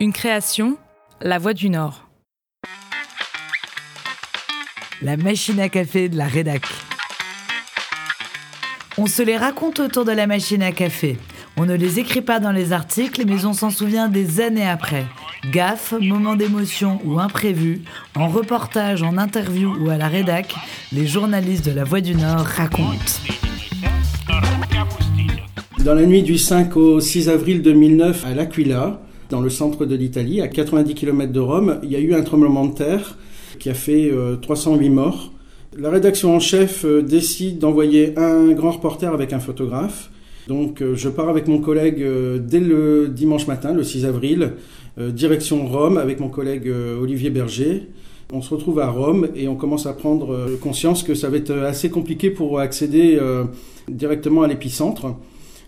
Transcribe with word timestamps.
Une 0.00 0.12
création, 0.12 0.76
La 1.20 1.38
Voix 1.38 1.54
du 1.54 1.70
Nord. 1.70 2.06
La 5.02 5.16
machine 5.16 5.58
à 5.58 5.68
café 5.68 6.08
de 6.08 6.16
la 6.16 6.28
rédac. 6.28 6.62
On 8.96 9.06
se 9.06 9.22
les 9.22 9.36
raconte 9.36 9.80
autour 9.80 10.04
de 10.04 10.12
la 10.12 10.28
machine 10.28 10.62
à 10.62 10.70
café. 10.70 11.16
On 11.56 11.66
ne 11.66 11.74
les 11.74 11.98
écrit 11.98 12.20
pas 12.20 12.38
dans 12.38 12.52
les 12.52 12.72
articles, 12.72 13.24
mais 13.26 13.44
on 13.44 13.52
s'en 13.52 13.70
souvient 13.70 14.06
des 14.06 14.40
années 14.40 14.68
après. 14.68 15.04
Gaffe, 15.50 15.94
moment 16.00 16.36
d'émotion 16.36 17.00
ou 17.04 17.18
imprévu, 17.18 17.82
en 18.14 18.28
reportage, 18.28 19.02
en 19.02 19.18
interview 19.18 19.74
ou 19.80 19.90
à 19.90 19.96
la 19.96 20.06
rédac, 20.06 20.54
les 20.92 21.08
journalistes 21.08 21.66
de 21.66 21.72
La 21.72 21.82
Voix 21.82 22.00
du 22.00 22.14
Nord 22.14 22.44
racontent. 22.44 22.94
Dans 25.80 25.94
la 25.94 26.06
nuit 26.06 26.22
du 26.22 26.38
5 26.38 26.76
au 26.76 27.00
6 27.00 27.28
avril 27.28 27.62
2009 27.62 28.24
à 28.26 28.34
L'Aquila, 28.34 29.00
dans 29.30 29.40
le 29.40 29.50
centre 29.50 29.84
de 29.84 29.94
l'Italie, 29.94 30.40
à 30.40 30.48
90 30.48 30.94
km 30.94 31.32
de 31.32 31.40
Rome, 31.40 31.80
il 31.82 31.90
y 31.90 31.96
a 31.96 32.00
eu 32.00 32.14
un 32.14 32.22
tremblement 32.22 32.66
de 32.66 32.74
terre 32.74 33.16
qui 33.58 33.68
a 33.70 33.74
fait 33.74 34.12
308 34.40 34.86
euh, 34.86 34.90
morts. 34.90 35.32
La 35.76 35.90
rédaction 35.90 36.34
en 36.34 36.40
chef 36.40 36.84
euh, 36.84 37.02
décide 37.02 37.58
d'envoyer 37.58 38.18
un 38.18 38.52
grand 38.52 38.72
reporter 38.72 39.12
avec 39.12 39.32
un 39.32 39.38
photographe. 39.38 40.10
Donc 40.46 40.80
euh, 40.80 40.94
je 40.94 41.08
pars 41.08 41.28
avec 41.28 41.46
mon 41.46 41.58
collègue 41.58 42.04
dès 42.40 42.60
le 42.60 43.08
dimanche 43.08 43.46
matin, 43.46 43.72
le 43.72 43.84
6 43.84 44.06
avril, 44.06 44.52
direction 44.98 45.66
Rome 45.68 45.96
avec 45.96 46.18
mon 46.18 46.28
collègue 46.28 46.68
Olivier 47.00 47.30
Berger. 47.30 47.82
On 48.32 48.42
se 48.42 48.52
retrouve 48.52 48.80
à 48.80 48.88
Rome 48.88 49.28
et 49.36 49.46
on 49.46 49.54
commence 49.54 49.86
à 49.86 49.92
prendre 49.92 50.56
conscience 50.60 51.04
que 51.04 51.14
ça 51.14 51.28
va 51.28 51.36
être 51.36 51.52
assez 51.52 51.88
compliqué 51.88 52.30
pour 52.30 52.58
accéder 52.58 53.16
directement 53.88 54.42
à 54.42 54.48
l'épicentre. 54.48 55.14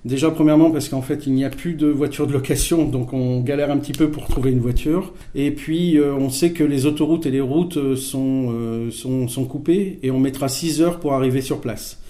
Déjà, 0.07 0.31
premièrement, 0.31 0.71
parce 0.71 0.89
qu'en 0.89 1.03
fait, 1.03 1.27
il 1.27 1.35
n'y 1.35 1.45
a 1.45 1.51
plus 1.51 1.75
de 1.75 1.87
voitures 1.87 2.27
de 2.27 2.33
location, 2.33 2.87
donc 2.87 3.13
on 3.13 3.41
galère 3.41 3.71
un 3.71 3.77
petit 3.77 3.93
peu 3.93 4.11
pour 4.11 4.29
trouver 4.29 4.51
une 4.51 4.61
voiture. 4.61 5.13
Et 5.35 5.51
puis, 5.51 5.99
euh, 5.99 6.15
on 6.15 6.31
sait 6.31 6.53
que 6.53 6.65
les 6.65 6.87
autoroutes 6.87 7.27
et 7.27 7.31
les 7.31 7.43
routes 7.43 7.77
euh, 7.77 7.97
sont, 7.97 8.47
euh, 8.51 8.91
sont, 8.91 9.29
sont, 9.29 9.45
coupées 9.45 9.99
et 10.03 10.11
on 10.11 10.19
mettra 10.19 10.49
6 10.49 10.81
heures 10.81 11.01
pour 11.01 11.13
arriver 11.13 11.43
sur 11.43 11.61
place. 11.61 12.01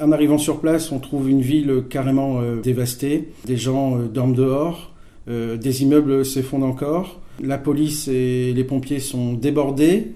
En 0.00 0.10
arrivant 0.10 0.38
sur 0.38 0.60
place, 0.60 0.90
on 0.90 0.98
trouve 0.98 1.30
une 1.30 1.40
ville 1.40 1.84
carrément 1.88 2.42
dévastée. 2.62 3.28
Des 3.46 3.56
gens 3.56 3.96
dorment 3.96 4.34
dehors, 4.34 4.92
des 5.26 5.82
immeubles 5.82 6.22
s'effondrent 6.22 6.66
encore. 6.66 7.22
La 7.42 7.56
police 7.56 8.06
et 8.06 8.52
les 8.54 8.64
pompiers 8.64 9.00
sont 9.00 9.32
débordés. 9.32 10.08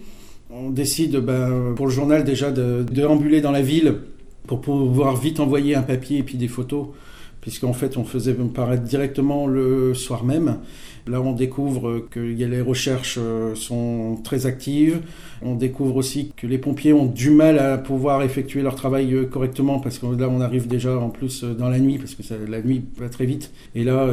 On 0.51 0.69
décide, 0.69 1.17
ben, 1.17 1.73
pour 1.77 1.87
le 1.87 1.93
journal 1.93 2.25
déjà, 2.25 2.51
de 2.51 2.85
déambuler 2.93 3.41
dans 3.41 3.53
la 3.53 3.63
ville 3.63 3.95
pour 4.47 4.61
pouvoir 4.61 5.17
vite 5.17 5.41
envoyer 5.41 5.75
un 5.75 5.83
papier 5.83 6.19
et 6.19 6.23
puis 6.23 6.37
des 6.37 6.49
photos 6.49 6.89
puisqu'en 7.41 7.73
fait 7.73 7.97
on 7.97 8.05
faisait 8.05 8.35
paraître 8.35 8.85
directement 8.85 9.47
le 9.47 9.95
soir 9.95 10.25
même. 10.25 10.59
Là 11.07 11.21
on 11.21 11.33
découvre 11.33 12.05
que 12.11 12.21
les 12.21 12.61
recherches 12.61 13.19
euh, 13.19 13.55
sont 13.55 14.19
très 14.23 14.47
actives, 14.47 15.01
on 15.43 15.55
découvre 15.55 15.97
aussi 15.97 16.33
que 16.37 16.47
les 16.47 16.59
pompiers 16.59 16.93
ont 16.93 17.07
du 17.07 17.31
mal 17.31 17.59
à 17.59 17.79
pouvoir 17.79 18.23
effectuer 18.23 18.63
leur 18.63 18.75
travail 18.75 19.15
euh, 19.15 19.25
correctement 19.25 19.81
parce 19.81 19.99
que 19.99 20.07
là 20.07 20.29
on 20.29 20.41
arrive 20.41 20.69
déjà 20.69 20.97
en 20.99 21.09
plus 21.09 21.43
euh, 21.43 21.55
dans 21.55 21.69
la 21.69 21.79
nuit 21.79 21.99
parce 21.99 22.15
que 22.15 22.23
la 22.49 22.61
nuit 22.61 22.85
va 22.99 23.09
très 23.09 23.25
vite 23.25 23.51
et 23.75 23.85
là 23.85 24.09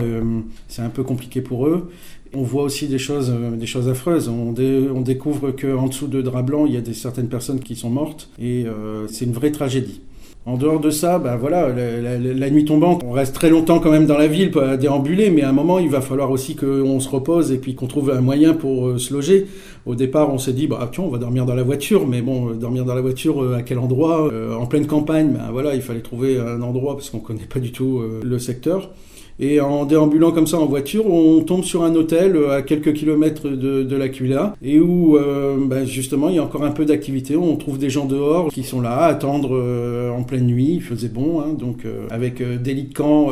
c'est 0.67 0.81
un 0.81 0.89
peu 0.89 1.03
compliqué 1.03 1.41
pour 1.41 1.67
eux. 1.67 1.91
On 2.33 2.41
voit 2.41 2.63
aussi 2.63 2.87
des 2.87 2.97
choses, 2.97 3.33
des 3.57 3.65
choses 3.65 3.87
affreuses. 3.87 4.27
On, 4.27 4.53
on 4.53 5.01
découvre 5.01 5.51
qu'en 5.51 5.87
dessous 5.87 6.07
de 6.07 6.21
drap 6.21 6.41
blanc, 6.41 6.65
il 6.65 6.73
y 6.73 6.77
a 6.77 6.81
des, 6.81 6.93
certaines 6.93 7.29
personnes 7.29 7.59
qui 7.59 7.75
sont 7.75 7.89
mortes 7.89 8.29
et 8.37 8.65
c'est 9.09 9.25
une 9.25 9.31
vraie 9.31 9.51
tragédie. 9.51 10.01
En 10.47 10.55
dehors 10.55 10.79
de 10.79 10.91
ça, 10.91 11.19
ben 11.19 11.35
voilà, 11.35 11.67
la, 11.67 12.49
nuit 12.49 12.63
tombante, 12.63 13.03
on 13.05 13.11
reste 13.11 13.35
très 13.35 13.49
longtemps 13.49 13.79
quand 13.79 13.91
même 13.91 14.05
dans 14.05 14.17
la 14.17 14.27
ville, 14.27 14.49
à 14.57 14.77
déambuler, 14.77 15.29
mais 15.29 15.41
à 15.41 15.49
un 15.49 15.51
moment, 15.51 15.77
il 15.77 15.89
va 15.89 15.99
falloir 15.99 16.31
aussi 16.31 16.55
qu'on 16.55 17.01
se 17.01 17.09
repose 17.09 17.51
et 17.51 17.57
puis 17.57 17.75
qu'on 17.75 17.87
trouve 17.87 18.11
un 18.11 18.21
moyen 18.21 18.53
pour 18.53 18.87
euh, 18.87 18.97
se 18.97 19.13
loger. 19.13 19.47
Au 19.85 19.93
départ, 19.93 20.33
on 20.33 20.37
s'est 20.37 20.53
dit, 20.53 20.67
bah 20.67 20.89
tiens, 20.89 21.03
on 21.03 21.09
va 21.09 21.17
dormir 21.17 21.45
dans 21.45 21.53
la 21.53 21.63
voiture, 21.63 22.07
mais 22.07 22.21
bon, 22.21 22.51
euh, 22.51 22.53
dormir 22.53 22.85
dans 22.85 22.95
la 22.95 23.01
voiture, 23.01 23.43
euh, 23.43 23.57
à 23.57 23.61
quel 23.61 23.77
endroit 23.77 24.31
En 24.57 24.65
pleine 24.67 24.87
campagne, 24.87 25.33
ben 25.33 25.51
voilà, 25.51 25.75
il 25.75 25.81
fallait 25.81 25.99
trouver 25.99 26.39
un 26.39 26.61
endroit 26.61 26.95
parce 26.95 27.09
qu'on 27.09 27.19
connaît 27.19 27.41
pas 27.43 27.59
du 27.59 27.73
tout 27.73 28.01
le 28.23 28.39
secteur. 28.39 28.91
Et 29.39 29.61
en 29.61 29.85
déambulant 29.85 30.31
comme 30.31 30.47
ça 30.47 30.57
en 30.57 30.65
voiture, 30.65 31.05
on 31.05 31.41
tombe 31.41 31.63
sur 31.63 31.83
un 31.83 31.93
hôtel 31.93 32.35
euh, 32.35 32.57
à 32.57 32.61
quelques 32.63 32.93
kilomètres 32.93 33.49
de, 33.49 33.83
de 33.83 33.95
l'Aquila 33.95 34.55
et 34.63 34.79
où 34.79 35.15
euh, 35.15 35.57
bah, 35.59 35.85
justement 35.85 36.29
il 36.29 36.35
y 36.35 36.39
a 36.39 36.43
encore 36.43 36.63
un 36.63 36.71
peu 36.71 36.85
d'activité. 36.85 37.35
On 37.35 37.55
trouve 37.55 37.77
des 37.77 37.91
gens 37.91 38.05
dehors 38.05 38.49
qui 38.49 38.63
sont 38.63 38.81
là 38.81 38.93
à 38.93 39.05
attendre 39.05 39.49
euh, 39.53 40.09
en 40.09 40.23
pleine 40.23 40.47
nuit. 40.47 40.73
Il 40.75 40.81
faisait 40.81 41.07
bon, 41.07 41.41
hein, 41.41 41.53
donc 41.57 41.85
avec 42.09 42.41
des 42.61 42.73
lits 42.73 42.85
de 42.85 42.93
camp 42.93 43.29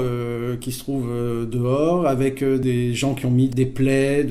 qui 0.59 0.71
se 0.71 0.79
trouvent 0.79 1.09
dehors, 1.49 2.05
avec 2.05 2.43
des 2.43 2.93
gens 2.93 3.13
qui 3.13 3.25
ont 3.25 3.31
mis 3.31 3.49
des 3.49 3.65
plaids, 3.65 4.25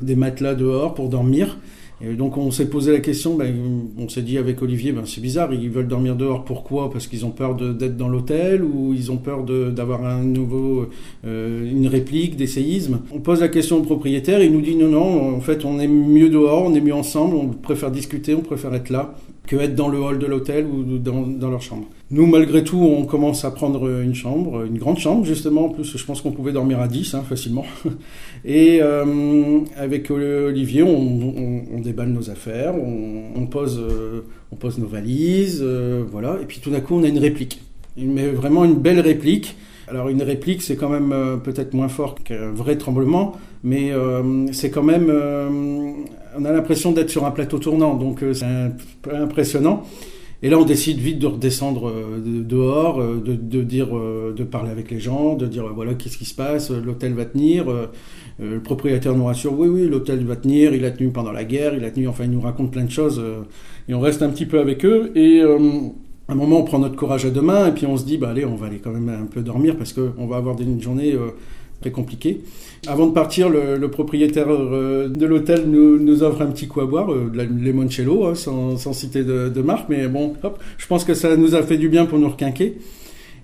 des 0.00 0.16
matelas 0.16 0.54
dehors 0.54 0.94
pour 0.94 1.08
dormir. 1.08 1.58
Donc 2.00 2.36
on 2.36 2.52
s'est 2.52 2.68
posé 2.68 2.92
la 2.92 3.00
question, 3.00 3.34
ben, 3.34 3.52
on 3.98 4.08
s'est 4.08 4.22
dit 4.22 4.38
avec 4.38 4.62
Olivier, 4.62 4.92
ben, 4.92 5.02
c'est 5.04 5.20
bizarre, 5.20 5.52
ils 5.52 5.68
veulent 5.68 5.88
dormir 5.88 6.14
dehors, 6.14 6.44
pourquoi? 6.44 6.90
Parce 6.90 7.08
qu'ils 7.08 7.26
ont 7.26 7.30
peur 7.30 7.56
d'être 7.56 7.96
dans 7.96 8.08
l'hôtel 8.08 8.62
ou 8.62 8.94
ils 8.94 9.10
ont 9.10 9.16
peur 9.16 9.42
d'avoir 9.42 10.04
un 10.04 10.22
nouveau, 10.22 10.86
euh, 11.26 11.68
une 11.68 11.88
réplique, 11.88 12.36
des 12.36 12.46
séismes? 12.46 13.00
On 13.12 13.18
pose 13.18 13.40
la 13.40 13.48
question 13.48 13.78
au 13.78 13.82
propriétaire, 13.82 14.40
il 14.42 14.52
nous 14.52 14.60
dit 14.60 14.76
non, 14.76 14.88
non, 14.88 15.36
en 15.36 15.40
fait 15.40 15.64
on 15.64 15.80
est 15.80 15.88
mieux 15.88 16.28
dehors, 16.30 16.64
on 16.66 16.74
est 16.74 16.80
mieux 16.80 16.94
ensemble, 16.94 17.34
on 17.34 17.48
préfère 17.48 17.90
discuter, 17.90 18.34
on 18.34 18.42
préfère 18.42 18.72
être 18.74 18.90
là 18.90 19.16
que 19.48 19.56
être 19.56 19.74
dans 19.74 19.88
le 19.88 19.98
hall 19.98 20.18
de 20.18 20.26
l'hôtel 20.26 20.66
ou 20.66 20.98
dans, 20.98 21.50
leur 21.50 21.62
chambre. 21.62 21.86
Nous, 22.10 22.26
malgré 22.26 22.62
tout, 22.62 22.78
on 22.78 23.04
commence 23.06 23.46
à 23.46 23.50
prendre 23.50 23.88
une 24.02 24.14
chambre, 24.14 24.64
une 24.64 24.76
grande 24.76 24.98
chambre 24.98 25.24
justement. 25.24 25.64
En 25.64 25.68
plus, 25.70 25.96
je 25.96 26.04
pense 26.04 26.20
qu'on 26.20 26.32
pouvait 26.32 26.52
dormir 26.52 26.80
à 26.80 26.86
10 26.86 27.14
hein, 27.14 27.22
facilement. 27.26 27.64
Et 28.44 28.80
euh, 28.82 29.60
avec 29.76 30.10
Olivier, 30.10 30.82
on, 30.82 31.80
déballe 31.80 32.10
nos 32.10 32.28
affaires, 32.28 32.74
on, 32.74 33.48
euh, 33.56 34.20
pose 34.60 34.78
nos 34.78 34.86
valises, 34.86 35.60
euh, 35.62 36.04
voilà. 36.06 36.36
Et 36.42 36.44
puis 36.44 36.60
tout 36.60 36.70
d'un 36.70 36.80
coup, 36.80 36.94
on 36.94 37.02
a 37.02 37.08
une 37.08 37.18
réplique. 37.18 37.62
Mais 37.96 38.28
vraiment 38.28 38.66
une 38.66 38.76
belle 38.76 39.00
réplique. 39.00 39.56
Alors 39.88 40.10
une 40.10 40.22
réplique, 40.22 40.60
c'est 40.60 40.76
quand 40.76 40.90
même 40.90 41.40
peut-être 41.42 41.72
moins 41.72 41.88
fort 41.88 42.16
qu'un 42.16 42.50
vrai 42.50 42.76
tremblement, 42.76 43.38
mais 43.64 43.90
c'est 44.52 44.70
quand 44.70 44.82
même 44.82 45.10
on 46.36 46.44
a 46.44 46.52
l'impression 46.52 46.92
d'être 46.92 47.10
sur 47.10 47.24
un 47.24 47.30
plateau 47.30 47.58
tournant, 47.58 47.94
donc 47.94 48.22
euh, 48.22 48.34
c'est 48.34 48.44
un 48.44 48.72
peu 49.02 49.14
impressionnant. 49.14 49.84
Et 50.42 50.50
là, 50.50 50.58
on 50.58 50.64
décide 50.64 50.98
vite 50.98 51.18
de 51.18 51.26
redescendre 51.26 51.88
euh, 51.88 52.20
dehors, 52.22 53.00
euh, 53.00 53.20
de, 53.20 53.62
dire, 53.62 53.88
de 53.88 54.44
parler 54.44 54.70
avec 54.70 54.90
les 54.90 55.00
gens, 55.00 55.34
de 55.34 55.46
dire 55.46 55.64
voilà 55.74 55.94
qu'est-ce 55.94 56.16
qui 56.16 56.24
se 56.24 56.34
passe, 56.34 56.70
l'hôtel 56.70 57.14
va 57.14 57.24
tenir. 57.24 57.66
Le 58.40 58.60
propriétaire 58.60 59.16
nous 59.16 59.24
rassure 59.24 59.58
oui 59.58 59.66
oui 59.66 59.88
l'hôtel 59.88 60.24
va 60.24 60.36
tenir, 60.36 60.72
il 60.72 60.84
a 60.84 60.92
tenu 60.92 61.10
pendant 61.10 61.32
la 61.32 61.42
guerre, 61.42 61.74
il 61.74 61.84
a 61.84 61.90
tenu, 61.90 62.06
enfin 62.06 62.22
il 62.22 62.30
nous 62.30 62.40
raconte 62.40 62.70
plein 62.70 62.84
de 62.84 62.90
choses 62.90 63.20
et 63.88 63.94
on 63.94 63.98
reste 63.98 64.22
un 64.22 64.30
petit 64.30 64.46
peu 64.46 64.60
avec 64.60 64.84
eux 64.84 65.10
et 65.16 65.42
à 65.42 66.32
un 66.32 66.34
moment, 66.36 66.60
on 66.60 66.62
prend 66.62 66.78
notre 66.78 66.94
courage 66.94 67.24
à 67.24 67.30
deux 67.30 67.42
mains 67.42 67.66
et 67.66 67.72
puis 67.72 67.86
on 67.86 67.96
se 67.96 68.04
dit, 68.04 68.16
bah 68.16 68.28
allez, 68.28 68.44
on 68.44 68.54
va 68.54 68.66
aller 68.66 68.78
quand 68.78 68.92
même 68.92 69.08
un 69.08 69.26
peu 69.26 69.40
dormir 69.40 69.76
parce 69.76 69.92
qu'on 69.92 70.28
va 70.28 70.36
avoir 70.36 70.60
une 70.60 70.80
journée 70.80 71.16
très 71.80 71.90
compliqué. 71.90 72.40
Avant 72.86 73.06
de 73.06 73.12
partir, 73.12 73.48
le, 73.48 73.88
propriétaire 73.88 74.46
euh, 74.50 75.08
de 75.08 75.26
l'hôtel 75.26 75.64
nous, 75.66 76.22
offre 76.22 76.42
un 76.42 76.46
petit 76.46 76.66
coup 76.66 76.80
à 76.80 76.86
boire, 76.86 77.12
euh, 77.12 77.30
de 77.32 77.36
la 77.36 77.44
limoncello, 77.44 78.26
hein, 78.26 78.34
sans, 78.34 78.92
citer 78.92 79.24
de, 79.24 79.62
marque, 79.62 79.88
mais 79.88 80.06
bon, 80.08 80.34
je 80.76 80.86
pense 80.86 81.04
que 81.04 81.14
ça 81.14 81.36
nous 81.36 81.54
a 81.54 81.62
fait 81.62 81.76
du 81.76 81.88
bien 81.88 82.06
pour 82.06 82.18
nous 82.18 82.28
requinquer. 82.28 82.78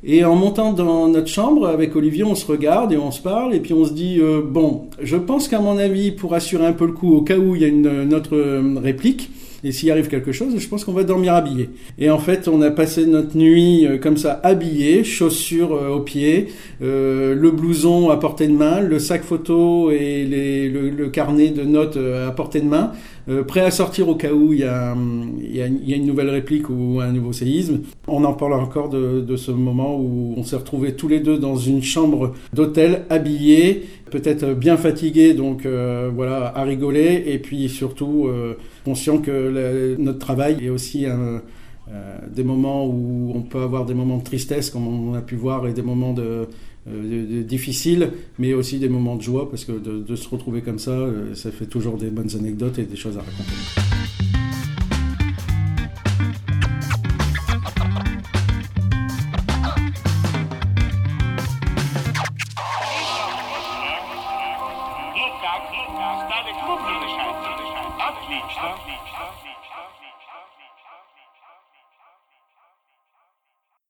Et 0.06 0.22
en 0.24 0.34
montant 0.34 0.72
dans 0.74 1.08
notre 1.08 1.28
chambre 1.28 1.66
avec 1.66 1.96
Olivier, 1.96 2.24
on 2.24 2.34
se 2.34 2.46
regarde 2.46 2.92
et 2.92 2.98
on 2.98 3.10
se 3.10 3.22
parle 3.22 3.54
et 3.54 3.60
puis 3.60 3.72
on 3.72 3.86
se 3.86 3.92
dit 3.92 4.18
euh, 4.20 4.42
bon, 4.42 4.82
je 5.00 5.16
pense 5.16 5.48
qu'à 5.48 5.60
mon 5.60 5.78
avis, 5.78 6.10
pour 6.10 6.34
assurer 6.34 6.66
un 6.66 6.74
peu 6.74 6.84
le 6.84 6.92
coup, 6.92 7.14
au 7.14 7.22
cas 7.22 7.38
où 7.38 7.56
il 7.56 7.62
y 7.62 7.64
a 7.64 7.68
une 7.68 8.12
autre 8.12 8.36
réplique, 8.78 9.30
et 9.64 9.72
s'il 9.72 9.90
arrive 9.90 10.08
quelque 10.08 10.30
chose, 10.30 10.54
je 10.58 10.68
pense 10.68 10.84
qu'on 10.84 10.92
va 10.92 11.04
dormir 11.04 11.34
habillé. 11.34 11.70
Et 11.98 12.10
en 12.10 12.18
fait, 12.18 12.48
on 12.48 12.60
a 12.60 12.70
passé 12.70 13.06
notre 13.06 13.34
nuit 13.36 13.86
euh, 13.86 13.96
comme 13.96 14.18
ça, 14.18 14.38
habillé, 14.42 15.04
chaussures 15.04 15.74
euh, 15.74 15.88
aux 15.88 16.00
pieds, 16.00 16.48
euh, 16.82 17.34
le 17.34 17.50
blouson 17.50 18.10
à 18.10 18.18
portée 18.18 18.46
de 18.46 18.52
main, 18.52 18.80
le 18.80 18.98
sac 18.98 19.22
photo 19.22 19.90
et 19.90 20.24
le, 20.26 21.08
carnet 21.08 21.48
de 21.48 21.62
notes 21.62 21.96
à 21.96 22.30
portée 22.32 22.60
de 22.60 22.66
main, 22.66 22.92
prêt 23.46 23.60
à 23.60 23.70
sortir 23.70 24.08
au 24.08 24.14
cas 24.14 24.32
où 24.32 24.52
il 24.52 24.60
y, 24.60 24.64
a, 24.64 24.94
il, 25.40 25.56
y 25.56 25.62
a, 25.62 25.66
il 25.66 25.88
y, 25.88 25.92
a, 25.92 25.96
une 25.96 26.06
nouvelle 26.06 26.30
réplique 26.30 26.68
ou 26.68 27.00
un 27.00 27.12
nouveau 27.12 27.32
séisme. 27.32 27.80
On 28.06 28.24
en 28.24 28.34
parle 28.34 28.54
encore 28.54 28.88
de, 28.88 29.20
de 29.20 29.36
ce 29.36 29.50
moment 29.50 29.96
où 29.98 30.34
on 30.36 30.44
s'est 30.44 30.56
retrouvés 30.56 30.94
tous 30.94 31.08
les 31.08 31.20
deux 31.20 31.38
dans 31.38 31.56
une 31.56 31.82
chambre 31.82 32.34
d'hôtel 32.52 33.04
habillés, 33.10 33.84
peut-être 34.10 34.54
bien 34.54 34.76
fatigués, 34.76 35.34
donc 35.34 35.66
voilà, 35.66 36.52
à 36.54 36.62
rigoler, 36.64 37.24
et 37.26 37.38
puis 37.38 37.68
surtout 37.68 38.28
conscient 38.84 39.18
que 39.18 39.96
notre 39.98 40.18
travail 40.18 40.58
est 40.62 40.68
aussi 40.68 41.06
un, 41.06 41.18
euh, 41.18 41.38
des 42.27 42.43
moments 42.43 42.85
où 42.85 43.31
on 43.33 43.41
peut 43.41 43.61
avoir 43.61 43.85
des 43.85 43.95
moments 43.95 44.17
de 44.17 44.23
tristesse, 44.23 44.69
comme 44.69 44.87
on 44.87 45.15
a 45.15 45.21
pu 45.21 45.35
voir, 45.35 45.67
et 45.67 45.73
des 45.73 45.81
moments 45.81 46.13
de, 46.13 46.47
euh, 46.87 47.43
difficiles, 47.43 48.11
mais 48.39 48.53
aussi 48.53 48.79
des 48.79 48.89
moments 48.89 49.15
de 49.15 49.21
joie, 49.21 49.49
parce 49.49 49.65
que 49.65 49.73
de, 49.73 49.99
de 49.99 50.15
se 50.15 50.27
retrouver 50.29 50.61
comme 50.61 50.79
ça, 50.79 50.91
euh, 50.91 51.35
ça 51.35 51.51
fait 51.51 51.65
toujours 51.65 51.97
des 51.97 52.09
bonnes 52.09 52.35
anecdotes 52.35 52.79
et 52.79 52.83
des 52.83 52.95
choses 52.95 53.17
à 53.17 53.19
raconter. 53.19 53.43
так, 65.41 65.63
стали 66.25 66.51
крупными 66.61 67.07
шагами. 67.15 67.69
Отлично. 68.09 69.52